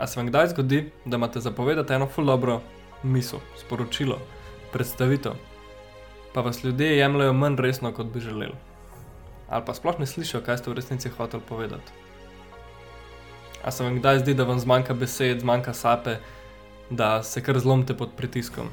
[0.00, 2.60] A se vam kdaj zgodi, da imate zapovedati eno ful dobro
[3.02, 4.18] misel, sporočilo,
[4.72, 5.32] predstavitev,
[6.34, 8.56] pa vas ljudje jemljajo manj resno, kot bi želeli?
[9.48, 11.92] Ali pa sploh ne slišijo, kaj ste v resnici hoteli povedati?
[13.64, 16.16] A se vam kdaj zdi, da vam zmanjka besed, zmanjka sape,
[16.90, 18.68] da se kar zlomite pod pritiskom?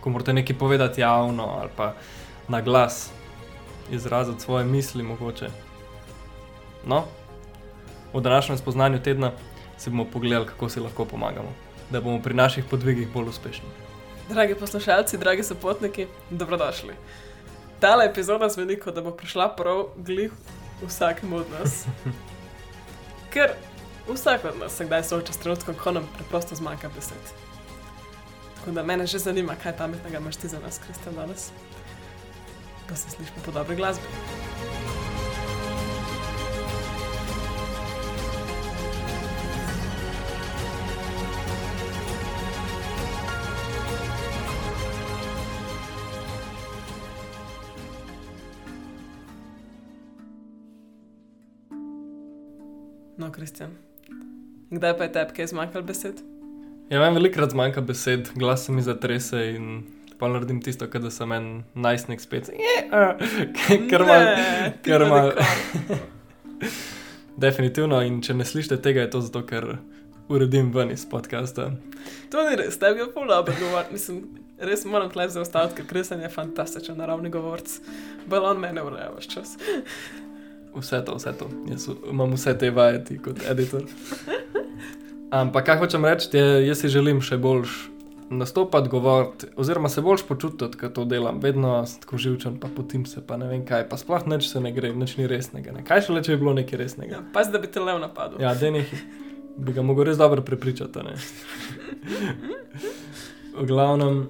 [0.00, 1.94] Ko morate nekaj povedati javno ali pa
[2.48, 3.10] na glas,
[3.90, 5.48] izraziti svoje misli, mogoče.
[6.86, 7.04] No,
[8.12, 9.32] v današnjem spoznanju tedna
[9.78, 11.52] si bomo pogledali, kako si lahko pomagamo,
[11.90, 13.68] da bomo pri naših podvigih bolj uspešni.
[14.28, 16.94] Dragi poslušalci, dragi sopotniki, dobrodošli.
[17.80, 20.32] Tale epizoda zveni, kot da bo prišla prav glih
[20.82, 21.84] vsakemu od nas.
[23.32, 23.52] Ker
[24.08, 27.32] vsak od nas se kdaj sooča s trenutkom, ko nam preprosto zmanjka besed.
[28.58, 31.50] Tako da mene že zanima, kaj pametnega imaš ti za nas, Kristjan, danes.
[32.88, 34.06] Pa se slišimo po dobri glasbi.
[53.16, 53.70] No, Kristjan,
[54.70, 56.18] kdaj pa je tebi kaj zmanjkalo besed?
[56.90, 59.82] Ja, meni velikokrat zmanjka besed, glas se mi zatrese in
[60.18, 62.50] pa naredim tisto, da sem en najstnik spet.
[63.88, 64.18] Ker ima.
[64.84, 65.32] Ker ima-.
[67.46, 69.78] Definitivno, in če ne slišite tega, je to zato, ker
[70.28, 71.70] uredim ven iz podcasta.
[72.32, 73.96] To ni res, tebi je pol dobro govoriti.
[73.96, 74.22] Mislim,
[74.60, 77.78] res moram tleh zaustaviti, ker Kristjan je fantastičen naravni govorc.
[78.28, 79.56] Balon mene ureja vse čas.
[80.76, 81.48] Vse to, vse to.
[81.70, 83.84] Jaz imam vse te vajeti kot editor.
[85.30, 87.76] Ampak kaj hočem reči, je, jaz si želim še boljš
[88.30, 91.40] nastopati, govoriti, oziroma se boljš počutiti, ko to delam.
[91.42, 94.60] Vedno sem tako živčen, pa potim se, pa ne vem kaj, pa sploh nič se
[94.60, 95.72] ne gre, nič ni resnega.
[95.72, 95.84] Ne.
[95.86, 97.20] Kaj šele, če bi bilo nekaj resnega?
[97.20, 98.42] Ja, Pazi, da bi te lev napadel.
[98.42, 98.90] Ja, denih
[99.56, 101.00] bi ga mogel res dobro prepričati.
[103.56, 104.26] V glavnem,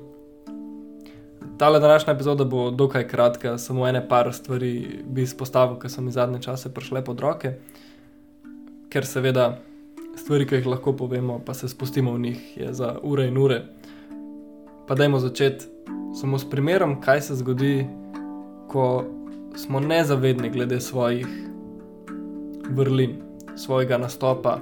[1.59, 6.13] tale današnja epizoda bo dokaj kratka, samo ene par stvari bi izpostavil, ki so mi
[6.13, 7.53] zadnje čase prišle pod roke,
[8.89, 9.59] ker seveda
[10.17, 13.63] stvari, ki jih lahko povemo, pa se spustimo v njih, je za ure in ure.
[14.89, 15.67] Pa dajmo začeti
[16.21, 17.87] samo s primerom, kaj se zgodi,
[18.69, 19.05] ko
[19.57, 21.27] smo nezavedni glede svojih
[22.71, 23.17] vrlin,
[23.57, 24.59] svojega nastopa,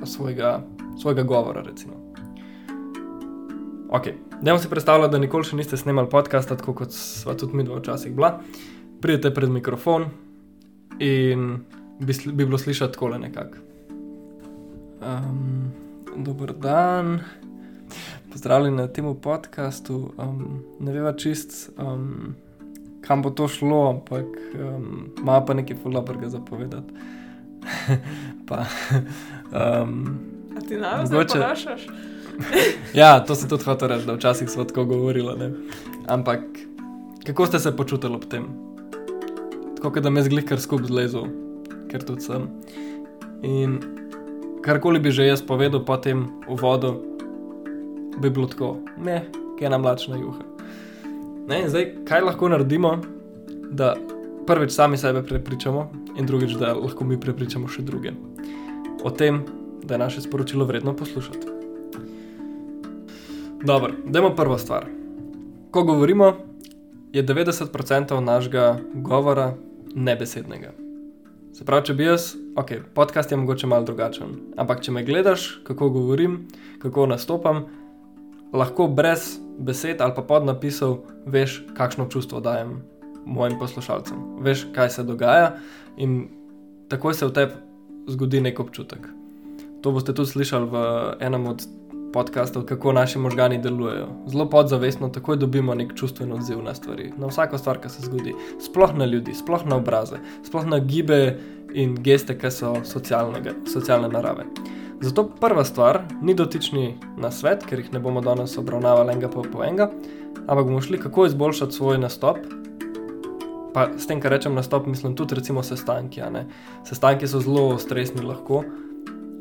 [0.00, 0.62] pa svojega,
[1.02, 1.62] svojega govora.
[1.62, 2.01] Recimo.
[3.94, 4.02] Ok,
[4.40, 7.76] dajmo si predstavljati, da nikoli še niste snemali podcasta, tako kot sva tudi mi dva
[7.76, 8.38] včasih bila.
[9.04, 10.06] Pridete pred mikrofon
[10.96, 11.42] in
[12.00, 13.60] bi, bi bilo slišati takole nekako.
[15.02, 15.68] Um,
[16.24, 17.18] dober dan,
[18.32, 19.98] pozdravljeni na tem podkastu.
[20.16, 22.32] Um, ne veva čist, um,
[23.04, 26.96] kam bo to šlo, ampak um, ima pa nekaj fulobrga zapovedati.
[28.48, 28.64] pa,
[29.52, 30.16] um,
[30.56, 31.86] A ti zdaj Mogoče- ponašaš?
[33.00, 35.36] ja, to sem tudi hotel reči, da včasih smo tako govorili.
[35.38, 35.50] Ne?
[36.06, 36.40] Ampak
[37.26, 38.46] kako ste se počutili ob tem?
[39.82, 41.26] Tako da me zglih kar skupaj zlezel,
[41.90, 42.46] ker tudi sem.
[43.42, 43.78] In
[44.62, 46.94] karkoli bi že jaz povedal po tem uvodu,
[48.20, 49.24] bi bilo tako, ne,
[49.58, 50.44] kaj nam mlačna juha.
[51.48, 53.00] Ne, zdaj, kaj lahko naredimo,
[53.70, 53.96] da
[54.46, 58.14] prvič sami sebe prepričamo, in drugič, da lahko mi prepričamo še druge.
[59.02, 59.42] O tem,
[59.82, 61.51] da je naše sporočilo vredno poslušati.
[63.64, 64.86] Dobro, dajmo prvo stvar.
[65.70, 66.32] Ko govorimo,
[67.12, 69.54] je 90% našega govora
[69.94, 70.72] nebesednega.
[71.52, 75.60] Se pravi, če bi jaz, ok, podcast je mogoče malo drugačen, ampak če me gledaš,
[75.62, 76.48] kako govorim,
[76.82, 77.64] kako nastopam,
[78.52, 82.80] lahko brez besed ali pa podnapisov veš, kakšno čustvo dajem
[83.26, 84.18] mojim poslušalcem.
[84.42, 85.52] Veš, kaj se dogaja
[85.96, 86.24] in
[86.90, 89.06] takoj se v tebi zgodi nek občutek.
[89.86, 90.84] To boste tudi slišali v
[91.20, 91.62] enem od
[92.12, 94.08] podkastov, kako naši možgani delujejo.
[94.26, 98.34] Zelo podzavestno takoj dobimo nek čustven odziv na stvari, na vsako stvar, ki se zgodi.
[98.60, 101.38] Sploh na ljudi, sploh na obraze, sploh na gibe
[101.74, 104.44] in geste, ki so socialne narave.
[105.02, 109.42] Zato prva stvar ni dotični na svet, ker jih ne bomo danes obravnavali enega po,
[109.42, 109.88] po enega,
[110.46, 112.38] ampak bomo šli, kako izboljšati svoj nastop.
[113.74, 115.62] Pa s tem, kar rečem nastop, mislim tudi recimo
[116.30, 116.46] ne.
[116.84, 118.62] Sestanki so zelo stresni lahko,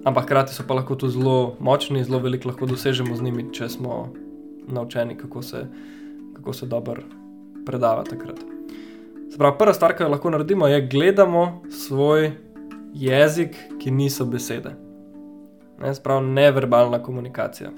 [0.06, 3.70] ampak hkrati so pa lahko tudi zelo močni, zelo veliko lahko dosežemo z njimi, če
[3.70, 4.10] smo
[4.68, 5.66] naučeni, kako se,
[6.36, 7.04] kako se dobro
[7.66, 8.40] predava takrat.
[9.32, 12.32] Se pravi, prva stvar, ki jo lahko naredimo, je gledamo svoj
[12.94, 14.74] jezik, ki niso besede.
[15.80, 17.72] Ne, se pravi, neverbalna komunikacija.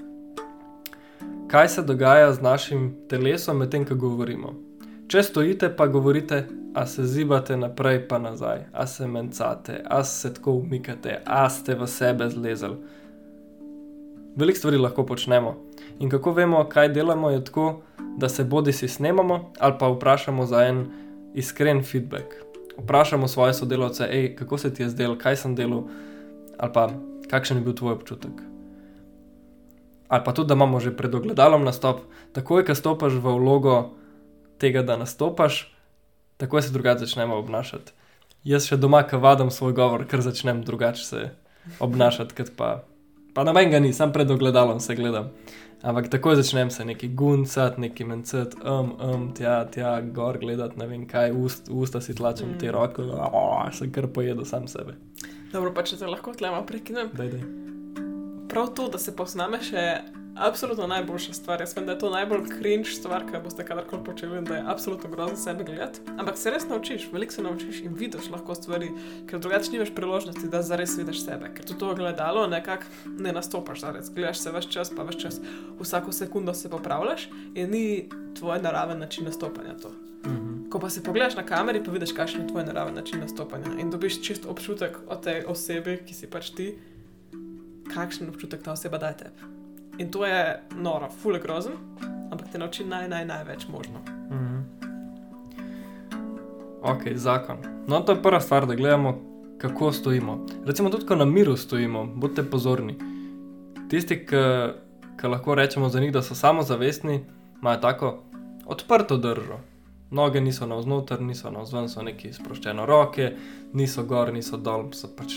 [1.48, 4.54] Kaj se dogaja z našim telesom, medtem ko govorimo?
[5.08, 10.34] Če stojite, pa govorite, a se zibate naprej, pa nazaj, a se mencate, a se
[10.34, 12.76] tako umikate, a ste v sebe zlezali.
[14.36, 15.54] Veliko stvari lahko počnemo.
[15.98, 17.82] In kako vemo, kaj delamo, je tako,
[18.18, 20.86] da se bodi si snemamo ali pa vprašamo za en
[21.34, 22.34] iskren feedback.
[22.78, 25.84] Vprašamo svoje sodelavce, hej, kako se ti je zdelo, kaj sem delal,
[26.58, 26.90] ali pa
[27.30, 28.32] kakšen je bil tvoj občutek.
[30.08, 32.00] Ali pa tudi, da imamo že pred ogledalom nastop,
[32.32, 33.94] takoj, ko stopiš v vlogo
[34.58, 35.73] tega, da nastopaš,
[36.36, 37.92] takoj se drugače začnemo obnašati.
[38.44, 41.20] Jaz še doma, ko vadim svoj govor, ker začnem drugače se
[41.80, 42.70] obnašati, kot pa,
[43.34, 45.30] pa na meni ga ni, sam pred ogledalom se gledam.
[45.84, 50.86] Ampak takoj začnem se neki guncati, neki mencati, um, um, tja, tja, gor gledati, ne
[50.88, 52.58] vem kaj, ust, usta si tlačem mm.
[52.60, 54.96] te roke, oh, sem kar pojedel sam sebe.
[55.52, 57.12] Dobro, pa če te lahko tlema prekinem.
[57.12, 57.44] Daj, daj.
[58.48, 59.88] Prav to, da se posnameš, je
[60.36, 61.60] absolutno najboljša stvar.
[61.60, 64.64] Jaz vem, da je to najbolj cringe stvar, ki boste kadarkoli počeli in da je
[64.66, 66.00] absolutno grozno sebe gledati.
[66.18, 68.90] Ampak se res naučiš, veliko se naučiš in vidiš lahko stvari,
[69.30, 71.50] ker drugače nimaš priložnosti, da zares vidiš sebe.
[71.54, 72.84] Ker to, to gledalo nekako
[73.18, 74.10] ne nastopaš zares.
[74.10, 75.40] Gledaš se več čas, pa več čas,
[75.80, 78.08] vsako sekundo se popravljaš in ni
[78.38, 79.92] tvoj naraven način nastopanja to.
[80.26, 80.68] Mhm.
[80.70, 83.90] Ko pa se pogledaš na kameri, pa vidiš, kakšen je tvoj naraven način nastopanja in
[83.90, 86.74] dobiš čist občutek o tej osebi, ki si pač ti,
[87.94, 89.53] kakšen občutek ta oseba daje tebi.
[89.98, 91.72] In to je noro, fule grozen,
[92.30, 94.00] ampak te nauči naj, naj, največ možno.
[94.30, 94.58] Mhm.
[96.82, 97.56] Ok, zakon.
[97.88, 99.20] No, to je prva stvar, da gledamo,
[99.58, 100.46] kako stojimo.
[100.66, 102.98] Recimo, tudi ko na miru stojimo, bodite pozorni.
[103.88, 104.26] Tisti,
[105.20, 107.24] ki lahko rečemo za njih, da so samozavestni,
[107.62, 108.22] imajo tako
[108.66, 109.58] odprto držo.
[110.10, 113.32] Noge niso navznoter, niso navzven, so neki sproščene roke,
[113.72, 115.32] niso gor, niso dol, so pač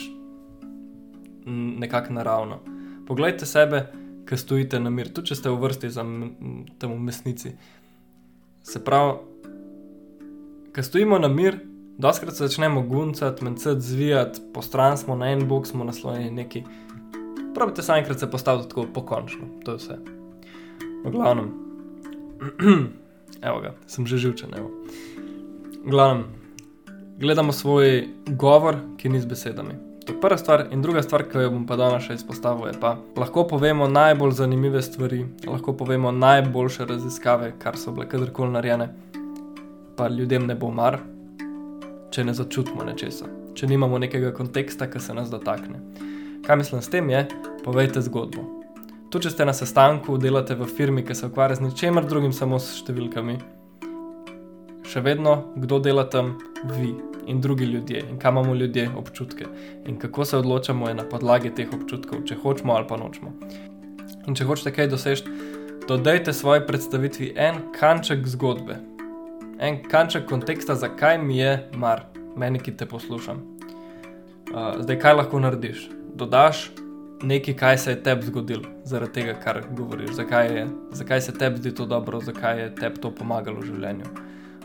[1.45, 2.59] mm, nekako naravno.
[3.07, 3.85] Poglejte sebe,
[4.27, 7.53] ki stojite na mir, tudi če ste v vrsti za m- m- tam v mesnici.
[8.67, 9.17] Se pravi,
[10.75, 11.61] ko stojimo na mir,
[11.97, 16.63] doskrat se začnemo guncati, mencati, zvijati, po stran smo na en bok, smo naslonjeni neki.
[17.55, 19.97] Pravite se enkrat se postaviti tako pokončno, to je vse.
[21.05, 21.53] V glavnem,
[23.49, 24.53] evo ga, sem že živčen.
[24.57, 24.71] Evo.
[25.85, 26.25] V glavnem,
[27.17, 29.86] gledamo svoj govor, ki ni z besedami.
[30.07, 32.77] To je prva stvar, in druga stvar, ki jo bom pa danes še izpostavil, je
[32.79, 38.87] pa lahko povemo najbolj zanimive stvari, lahko povemo najboljše raziskave, kar so bile kadarkoli narejene,
[39.99, 41.01] pa ljudem ne bo mar,
[42.15, 45.83] če ne začutimo nečesa, če nimamo nekega konteksta, ki se nas dotakne.
[46.47, 47.25] Kaj mislim s tem je,
[47.67, 48.47] povejte zgodbo.
[49.11, 52.61] Tu, če ste na sestanku, delate v firmi, ki se ukvarja z ničemer drugim, samo
[52.63, 53.41] s številkami,
[54.87, 56.37] še vedno, kdo dela tam,
[56.79, 56.95] vi
[57.27, 59.45] in drugi ljudje, in kam imamo ljudje občutke,
[59.85, 63.33] in kako se odločamo na podlagi teh občutkov, če hočemo ali pa nočemo.
[64.27, 65.35] In če hočete kaj doseči,
[65.87, 68.79] dodajte svoji predstavitvi en kanček zgodbe,
[69.59, 72.05] en kanček konteksta, zakaj mi je mar,
[72.37, 73.43] meni, ki te poslušam.
[74.47, 75.89] Uh, zdaj, kaj lahko narediš?
[76.15, 76.69] Dodaš
[77.23, 81.57] nekaj, kaj se je tebi zgodilo, zaradi tega, kar govoriš, zakaj, je, zakaj se tebi
[81.57, 84.05] zdi to dobro, zakaj je tebi to pomagalo v življenju.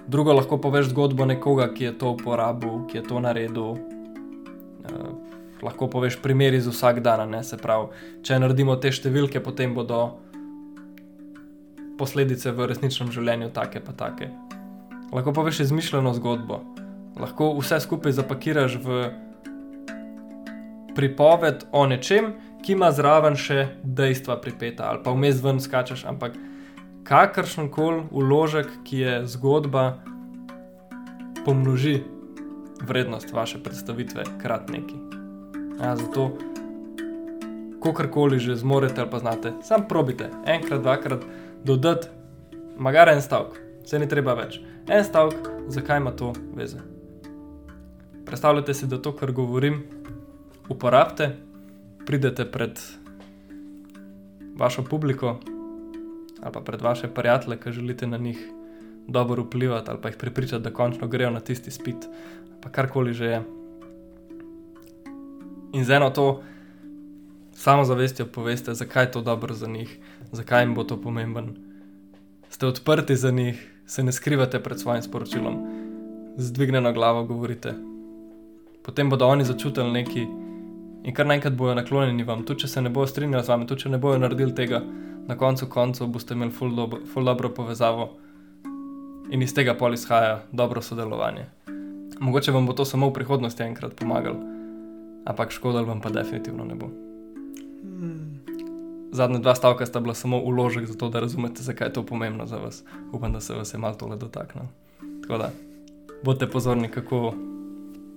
[0.06, 3.76] Drugo lahko poveš zgodbo nekoga, ki je to uporabil, ki je to naredil.
[4.82, 5.14] Uh,
[5.62, 7.92] lahko poveš primer iz vsakdana, ne se pravi.
[8.26, 10.18] Če naredimo te številke, potem bodo
[11.98, 14.30] posledice v resničnem življenju take pa take.
[15.12, 16.62] Lahko poveš izmišljeno zgodbo,
[17.20, 19.02] lahko vse skupaj zapakiraš v
[20.96, 22.32] pripoved o nečem,
[22.62, 26.36] ki ima zraven še dejstva pripeta, ali pa vmes ven skačeš, ampak
[27.12, 29.98] kakršen koli uložek, ki je zgodba,
[31.44, 32.00] pomnoži
[32.88, 34.94] vrednost vaše predstavitve krat neki.
[35.82, 36.30] Ja, zato,
[37.82, 41.24] kakorkoli že zmorete ali pa znate, sam probite enkrat, dvakrat
[41.64, 42.08] dodati,
[42.78, 44.62] magar en stavek, se ni treba več.
[44.88, 46.80] En stavek, zakaj ima to veze.
[48.24, 49.82] Predstavljajte si, da to, kar govorim,
[50.68, 51.34] uporabite,
[52.06, 52.80] pridete pred
[54.56, 55.40] vašo publiko
[56.42, 58.48] ali pa pred vaše prijatelje, ki želite na njih
[59.08, 62.08] dobro vplivati ali pa jih prepričati, da končno grejo na tisti spit,
[62.60, 63.42] pa karkoli že je.
[65.72, 66.42] In z eno to
[67.52, 69.98] samozavestjo poveste, zakaj je to dobro za njih,
[70.32, 71.56] zakaj jim bo to pomemben.
[72.48, 75.56] Ste odprti za njih, se ne skrivate pred svojim sporočilom,
[76.36, 77.74] z dvignjeno glavo govorite.
[78.82, 80.26] Potem bodo oni začutili neki
[81.04, 83.80] in kar naenkrat bojo naklonjeni vam, tudi če se ne bojo strinjali z vami, tudi
[83.80, 84.82] če ne bojo naredili tega,
[85.26, 88.10] na koncu koncev boste imeli ful, dobo, ful dobro povezavo
[89.30, 91.46] in iz tega pol izhaja dobro sodelovanje.
[92.20, 94.36] Mogoče vam bo to samo v prihodnosti enkrat pomagalo,
[95.24, 96.90] ampak škodilo vam pa definitivno ne bo.
[99.12, 102.46] Zadnja dva stavka sta bila samo uložek za to, da razumete, zakaj je to pomembno
[102.46, 102.84] za vas.
[103.12, 104.68] Upam, da se vas je malo tole dotaknilo.
[105.22, 105.50] Tako da,
[106.24, 107.34] bodite pozorni, kako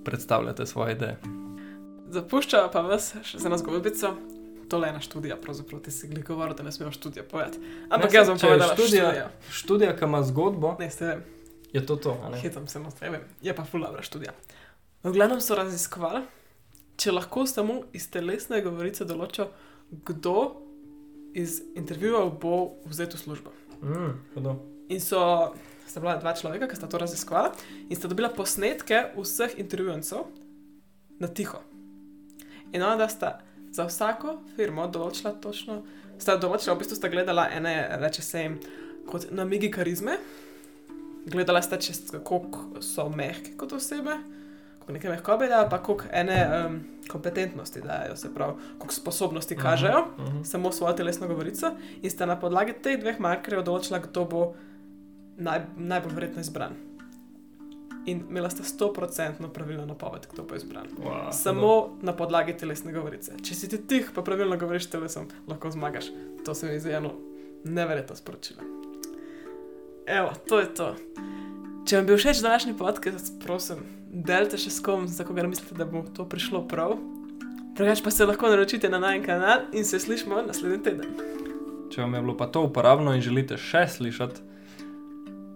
[0.04, 1.18] predstavljate svoje ideje.
[2.08, 4.14] Zapuščava pa vas še za eno zgodbico.
[4.68, 7.58] To le ena študija, pravzaprav ti si govoril, da ne smeš študija povedati.
[7.88, 9.30] Ampak Ne, jaz je povedala študija- študija.
[9.50, 11.24] Študija, ki ima zgodbo, Ne, ste vem.
[11.72, 12.18] je to to.
[12.22, 12.40] a ne?
[12.40, 14.32] Hitam se nostre, vem, je pa ful dobra študija.
[15.02, 16.22] V glavnem so raziskovali,
[16.96, 19.48] če lahko samo iz telesne govorice določijo,
[19.92, 20.56] kdo
[21.34, 22.54] iz intervjujev bo
[22.84, 23.50] vzel v službo.
[23.82, 24.56] Mm, hudo.
[24.88, 25.52] In so,
[25.86, 27.52] sta bila dva človeka, ki sta to raziskovala
[27.88, 30.24] in sta dobila posnetke vseh intervjuvencev
[31.20, 31.58] na tiho.
[32.72, 33.38] In ona, da sta
[33.76, 35.82] za vsako firmo določila točno,
[36.18, 38.58] sta določila, v bistvu sta gledala ene, reče se jim,
[39.06, 40.16] kot namigi karizme.
[41.26, 44.14] Gledala sta, če st- koliko so mehki kot osebe,
[44.76, 50.04] koliko neke mehkobe dajo, pa koliko ene um, kompetentnosti dajo, se pravi, koliko sposobnosti kažejo
[50.18, 50.42] Mhm.
[50.44, 54.44] samo svojo telesno govorico in sta na podlagi teh dveh markerjev določila, kdo bo
[55.38, 56.78] naj, najbolj verjetno izbran.
[58.06, 60.86] In imela sta 100% pravilno napoved, kdo bo izbran.
[60.98, 63.34] Wow, Samo na podlagi telesne govorice.
[63.42, 66.12] Če si ti tih, pa pravilno govoriš telesom, lahko zmagaš.
[66.46, 67.12] To se mi zdi eno
[67.64, 68.62] neverjetno sporočilo.
[70.06, 70.94] Evo, to je to.
[71.86, 75.86] Če vam je všeč današnji podcast, prosim, delite še s kom, za koga mislite, da
[75.86, 76.96] bo to prišlo prav.
[77.76, 81.10] Drugač pa se lahko naročite na najen kanal in se slišmo naslednji teden.
[81.90, 84.42] Če vam je bilo pa to uporabno in želite še slišati,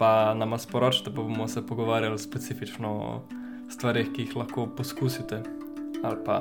[0.00, 3.22] pa nam sporočite, pa bomo se pogovarjali specifično o
[3.70, 5.42] stvarih, ki jih lahko poskusite
[6.02, 6.40] ali pa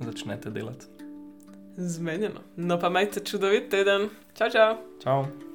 [0.00, 0.86] začnete delati.
[1.76, 2.40] Zmenjeno.
[2.56, 4.08] No pa majte čudovit teden.
[4.38, 4.76] Čau, čau.
[5.02, 5.53] Čau!